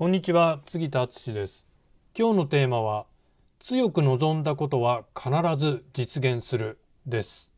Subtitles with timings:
[0.00, 1.66] こんにちは杉田敦です
[2.18, 3.04] 今日のテーマは
[3.58, 7.52] 強く望んだことは必ず実現するです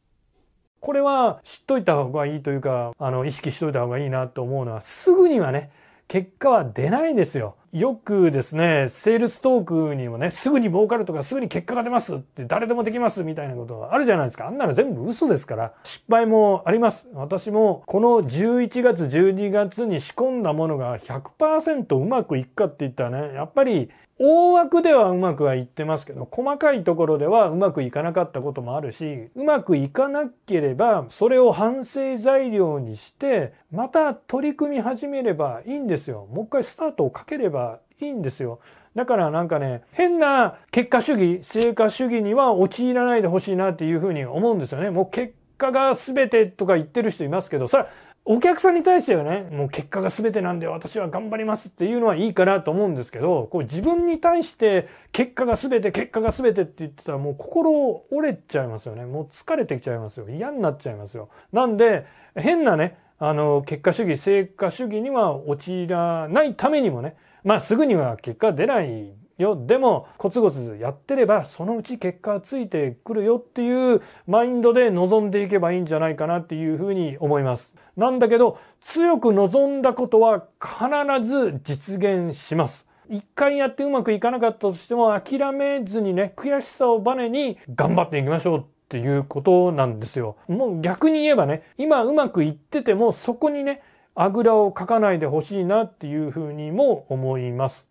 [0.81, 5.71] これは知っといた方がいいというかあの意識しといた方がいいなと思うのはすぐにはね
[6.09, 7.55] 結果は出ないですよ。
[7.73, 14.47] よくですね、セールストークにもね、すぐに儲かるとかすぐに結果が出ますって誰でもできますみたいなことがあるじゃないですか。
[14.47, 15.73] あんなの全部嘘ですから。
[15.83, 17.09] 失敗もあります。
[17.15, 23.89] 私もこの11月、12月に仕込んだものが100%うまくいくかって言ったらね、やっぱり
[24.25, 36.29] 大枠ではうまくはいってますけど、細かいところではうまくいかなかったこともあるし、うまくいかなければ、それを反省材料にして、また取り組み始めればいいんですよ。
[36.31, 37.62] もう一回スタートをかければ
[38.01, 38.61] いいんですよ。
[38.95, 44.91] だからなんかね、変な結果主義、成果主義には陥らないでほしいなっていうふうに思うんですよね。
[44.91, 47.89] もう結果が全てとか言ってる人いますけど、それは
[48.25, 57.73] お客さんに対してはね、もう結果が全てなんで私は頑張りますっていうのはいいかなと思うんですけど、こう自分に対して結果が全て、結果が全てって言ってたらもう心
[58.13, 59.07] 折れちゃいますよね。
[59.07, 60.29] もう疲れてきちゃいますよ。
[60.29, 61.31] 嫌になっちゃいますよ。
[61.53, 77.75] なんで、変なね、あの、結果主義、成果主義には陥らないためにもね、まあすぐには結果出ないよでもコツコツやってればそのうち結果ついてくるよっていうマインドで臨んでいけばいいんじゃないかなっていうふうに思います。
[77.97, 82.87] なんだけど強く望んだことは必ず実現します。
[83.09, 90.37] 一回やってうまくいかなかったとしても諦めずにね悔しさをバネに頑張っていきましょうっていうことなんですよ。
[90.49, 93.81] もう逆に言えばね今うまくいっててもそこにね
[94.15, 97.89] あぐらをかかないでほしいなっていうふうにも思います。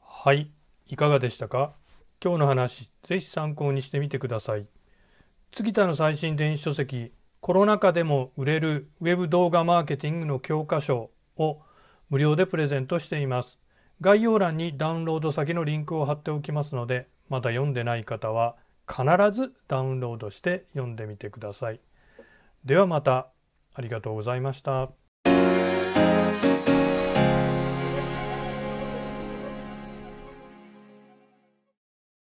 [0.00, 0.50] はい、
[0.88, 1.74] いかがでしたか？
[2.20, 4.66] 今日の話、ぜひ参考にしてみてください。
[5.54, 11.60] 杉田の最新電子書籍、コロナ禍でも売れるウェブ動画マーケティングの教科書を
[12.10, 13.60] 無料でプレゼントしています。
[14.00, 18.56] 概要欄にダウンロード先のリンクを貼っておきますので、まだ読んでない方は
[18.88, 21.80] 必ずダウンロードして読んでみてください。
[22.64, 23.28] ではまた
[23.74, 24.90] ありがとうございました。